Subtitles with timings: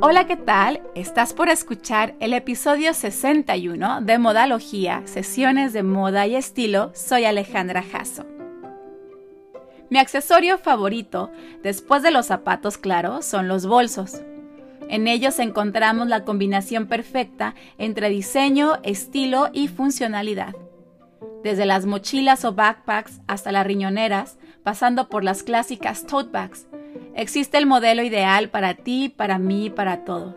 [0.00, 0.80] Hola, ¿qué tal?
[0.94, 6.92] Estás por escuchar el episodio 61 de Modalogía, sesiones de moda y estilo.
[6.94, 8.24] Soy Alejandra Jasso.
[9.90, 11.32] Mi accesorio favorito,
[11.64, 14.22] después de los zapatos claros, son los bolsos.
[14.88, 20.54] En ellos encontramos la combinación perfecta entre diseño, estilo y funcionalidad.
[21.42, 26.68] Desde las mochilas o backpacks hasta las riñoneras, pasando por las clásicas tote bags,
[27.14, 30.34] existe el modelo ideal para ti, para mí, para todos.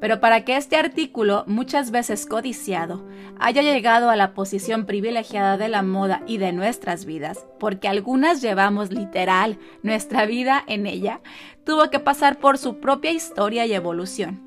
[0.00, 3.04] Pero para que este artículo, muchas veces codiciado,
[3.40, 8.40] haya llegado a la posición privilegiada de la moda y de nuestras vidas, porque algunas
[8.40, 11.20] llevamos literal nuestra vida en ella,
[11.64, 14.40] tuvo que pasar por su propia historia y evolución.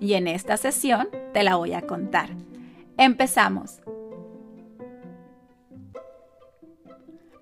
[0.00, 2.30] Y en esta sesión te la voy a contar.
[2.96, 3.80] Empezamos.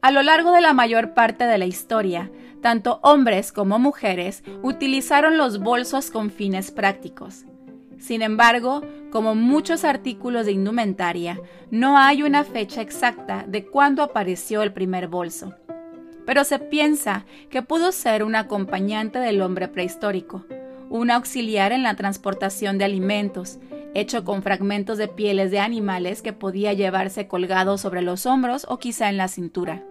[0.02, 2.30] A lo largo de la mayor parte de la historia,
[2.60, 7.44] tanto hombres como mujeres utilizaron los bolsos con fines prácticos.
[7.98, 11.38] Sin embargo, como muchos artículos de indumentaria,
[11.70, 15.54] no hay una fecha exacta de cuándo apareció el primer bolso.
[16.24, 20.46] Pero se piensa que pudo ser un acompañante del hombre prehistórico,
[20.88, 23.58] un auxiliar en la transportación de alimentos,
[23.94, 28.78] hecho con fragmentos de pieles de animales que podía llevarse colgado sobre los hombros o
[28.78, 29.84] quizá en la cintura.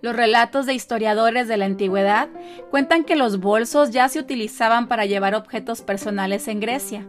[0.00, 2.28] Los relatos de historiadores de la antigüedad
[2.70, 7.04] cuentan que los bolsos ya se utilizaban para llevar objetos personales en Grecia.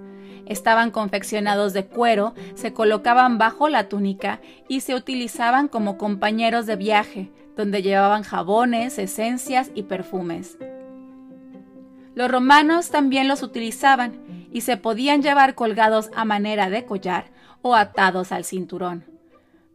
[0.47, 6.77] Estaban confeccionados de cuero, se colocaban bajo la túnica y se utilizaban como compañeros de
[6.77, 10.57] viaje, donde llevaban jabones, esencias y perfumes.
[12.15, 17.25] Los romanos también los utilizaban y se podían llevar colgados a manera de collar
[17.61, 19.18] o atados al cinturón.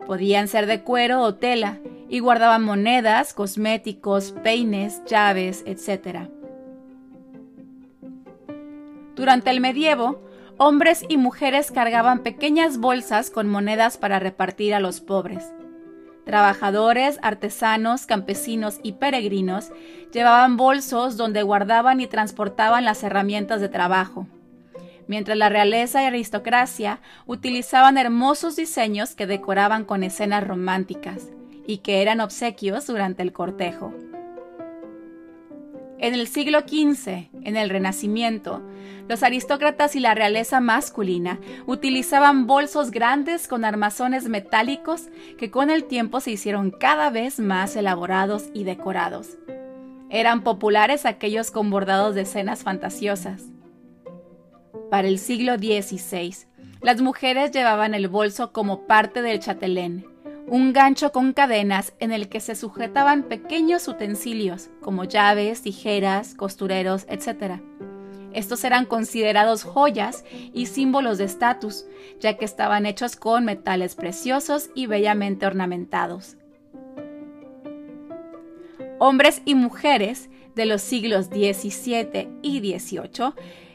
[0.06, 1.78] Podían ser de cuero o tela
[2.08, 6.28] y guardaban monedas, cosméticos, peines, llaves, etc.
[9.14, 10.20] Durante el medievo,
[10.58, 15.52] hombres y mujeres cargaban pequeñas bolsas con monedas para repartir a los pobres.
[16.24, 19.70] Trabajadores, artesanos, campesinos y peregrinos
[20.12, 24.26] llevaban bolsos donde guardaban y transportaban las herramientas de trabajo
[25.06, 31.28] mientras la realeza y aristocracia utilizaban hermosos diseños que decoraban con escenas románticas
[31.66, 33.94] y que eran obsequios durante el cortejo.
[35.98, 38.62] En el siglo XV, en el Renacimiento,
[39.08, 45.84] los aristócratas y la realeza masculina utilizaban bolsos grandes con armazones metálicos que con el
[45.84, 49.38] tiempo se hicieron cada vez más elaborados y decorados.
[50.10, 53.53] Eran populares aquellos con bordados de escenas fantasiosas.
[54.94, 56.46] Para el siglo XVI,
[56.80, 60.06] las mujeres llevaban el bolso como parte del chatelén,
[60.46, 67.06] un gancho con cadenas en el que se sujetaban pequeños utensilios como llaves, tijeras, costureros,
[67.08, 67.60] etc.
[68.32, 71.86] Estos eran considerados joyas y símbolos de estatus,
[72.20, 76.36] ya que estaban hechos con metales preciosos y bellamente ornamentados.
[79.00, 83.32] Hombres y mujeres de los siglos XVII y XVIII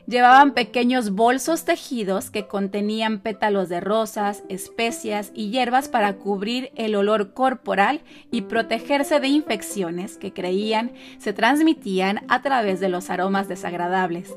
[0.09, 6.95] Llevaban pequeños bolsos tejidos que contenían pétalos de rosas, especias y hierbas para cubrir el
[6.95, 13.47] olor corporal y protegerse de infecciones que creían se transmitían a través de los aromas
[13.47, 14.35] desagradables.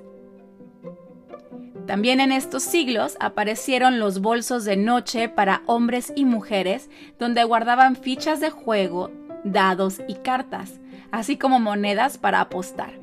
[1.87, 7.97] También en estos siglos aparecieron los bolsos de noche para hombres y mujeres, donde guardaban
[7.97, 9.11] fichas de juego,
[9.43, 10.81] dados y cartas,
[11.11, 13.02] así como monedas para apostar.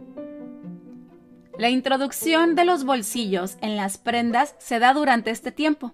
[1.60, 5.92] La introducción de los bolsillos en las prendas se da durante este tiempo,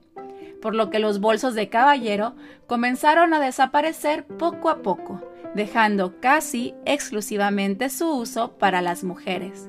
[0.62, 2.36] por lo que los bolsos de caballero
[2.68, 5.24] comenzaron a desaparecer poco a poco,
[5.56, 9.68] dejando casi exclusivamente su uso para las mujeres.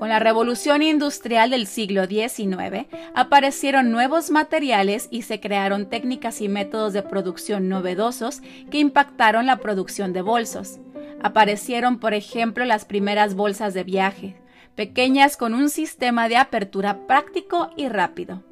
[0.00, 6.48] Con la revolución industrial del siglo XIX aparecieron nuevos materiales y se crearon técnicas y
[6.48, 10.80] métodos de producción novedosos que impactaron la producción de bolsos.
[11.22, 14.36] Aparecieron, por ejemplo, las primeras bolsas de viaje,
[14.74, 18.42] pequeñas con un sistema de apertura práctico y rápido.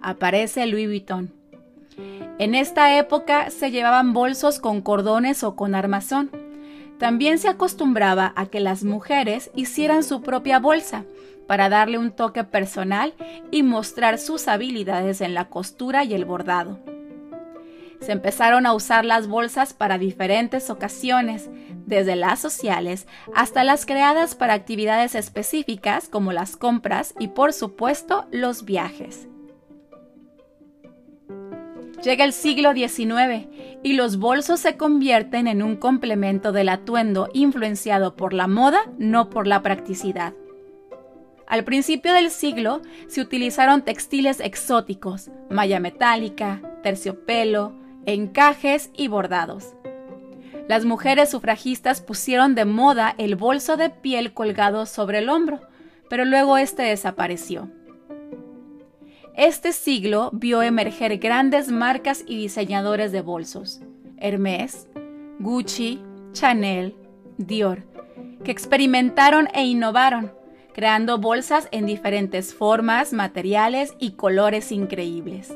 [0.00, 1.32] Aparece Louis Vuitton.
[2.38, 6.30] En esta época se llevaban bolsos con cordones o con armazón.
[6.98, 11.04] También se acostumbraba a que las mujeres hicieran su propia bolsa
[11.46, 13.14] para darle un toque personal
[13.50, 16.78] y mostrar sus habilidades en la costura y el bordado.
[18.02, 21.48] Se empezaron a usar las bolsas para diferentes ocasiones,
[21.86, 28.26] desde las sociales hasta las creadas para actividades específicas como las compras y por supuesto
[28.30, 29.28] los viajes.
[32.02, 33.46] Llega el siglo XIX
[33.84, 39.30] y los bolsos se convierten en un complemento del atuendo influenciado por la moda, no
[39.30, 40.34] por la practicidad.
[41.46, 49.74] Al principio del siglo se utilizaron textiles exóticos, malla metálica, terciopelo, encajes y bordados.
[50.68, 55.60] Las mujeres sufragistas pusieron de moda el bolso de piel colgado sobre el hombro,
[56.08, 57.68] pero luego este desapareció.
[59.34, 63.80] Este siglo vio emerger grandes marcas y diseñadores de bolsos,
[64.18, 64.88] Hermès,
[65.38, 66.02] Gucci,
[66.32, 66.94] Chanel,
[67.38, 67.84] Dior,
[68.44, 70.32] que experimentaron e innovaron,
[70.74, 75.54] creando bolsas en diferentes formas, materiales y colores increíbles.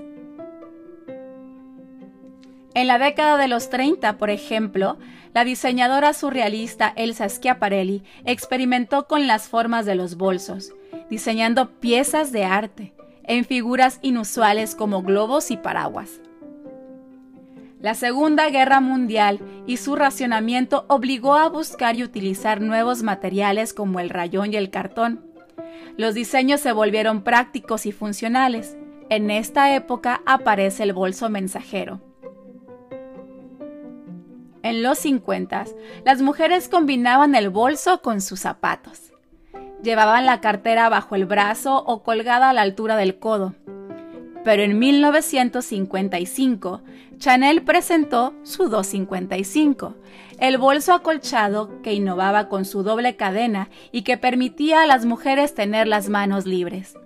[2.77, 4.99] En la década de los 30, por ejemplo,
[5.33, 10.75] la diseñadora surrealista Elsa Schiaparelli experimentó con las formas de los bolsos,
[11.09, 12.93] diseñando piezas de arte,
[13.25, 16.21] en figuras inusuales como globos y paraguas.
[17.81, 24.01] La Segunda Guerra Mundial y su racionamiento obligó a buscar y utilizar nuevos materiales como
[24.01, 25.25] el rayón y el cartón.
[25.97, 28.77] Los diseños se volvieron prácticos y funcionales.
[29.09, 32.03] En esta época aparece el bolso mensajero.
[34.67, 35.65] En los 50,
[36.05, 39.13] las mujeres combinaban el bolso con sus zapatos.
[39.81, 43.55] Llevaban la cartera bajo el brazo o colgada a la altura del codo.
[44.43, 46.83] Pero en 1955,
[47.19, 49.95] Chanel presentó su 255,
[50.41, 55.55] el bolso acolchado que innovaba con su doble cadena y que permitía a las mujeres
[55.55, 56.97] tener las manos libres.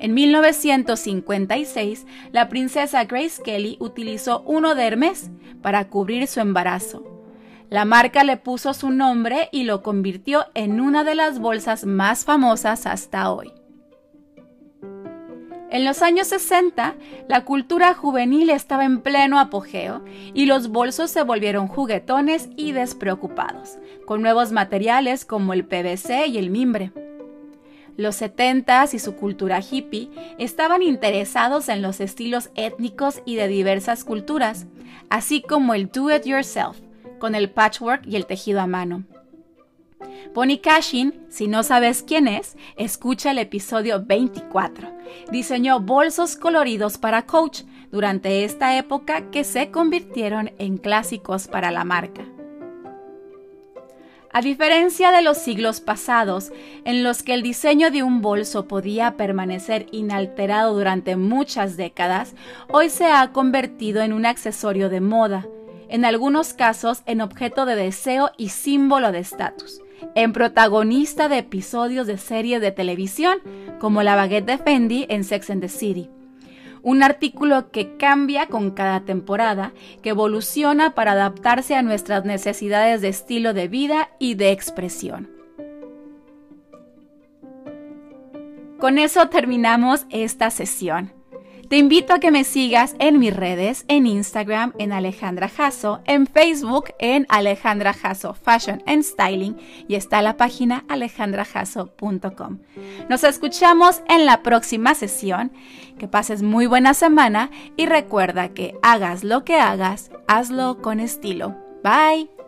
[0.00, 5.30] En 1956, la princesa Grace Kelly utilizó uno de Hermes
[5.60, 7.04] para cubrir su embarazo.
[7.68, 12.24] La marca le puso su nombre y lo convirtió en una de las bolsas más
[12.24, 13.52] famosas hasta hoy.
[15.70, 16.94] En los años 60,
[17.28, 20.02] la cultura juvenil estaba en pleno apogeo
[20.32, 26.38] y los bolsos se volvieron juguetones y despreocupados, con nuevos materiales como el PVC y
[26.38, 26.90] el mimbre.
[27.96, 34.04] Los 70s y su cultura hippie estaban interesados en los estilos étnicos y de diversas
[34.04, 34.66] culturas,
[35.08, 36.78] así como el do it yourself,
[37.18, 39.04] con el patchwork y el tejido a mano.
[40.34, 44.88] Bonnie Cashin, si no sabes quién es, escucha el episodio 24.
[45.30, 51.84] Diseñó bolsos coloridos para Coach durante esta época que se convirtieron en clásicos para la
[51.84, 52.24] marca.
[54.32, 56.52] A diferencia de los siglos pasados,
[56.84, 62.36] en los que el diseño de un bolso podía permanecer inalterado durante muchas décadas,
[62.68, 65.48] hoy se ha convertido en un accesorio de moda,
[65.88, 69.82] en algunos casos en objeto de deseo y símbolo de estatus,
[70.14, 73.38] en protagonista de episodios de series de televisión
[73.80, 76.08] como la baguette de Fendi en Sex and the City.
[76.82, 79.72] Un artículo que cambia con cada temporada,
[80.02, 85.30] que evoluciona para adaptarse a nuestras necesidades de estilo de vida y de expresión.
[88.78, 91.19] Con eso terminamos esta sesión.
[91.70, 96.26] Te invito a que me sigas en mis redes, en Instagram en Alejandra Jasso, en
[96.26, 99.56] Facebook en Alejandra Jasso Fashion and Styling
[99.86, 102.58] y está la página alejandrajasso.com.
[103.08, 105.52] Nos escuchamos en la próxima sesión.
[105.96, 111.54] Que pases muy buena semana y recuerda que hagas lo que hagas, hazlo con estilo.
[111.84, 112.39] Bye.